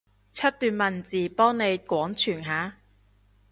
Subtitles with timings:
[0.33, 2.77] 出段文字，幫你廣傳下？